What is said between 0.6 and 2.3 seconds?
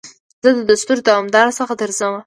دستورو دمدار څخه درځمه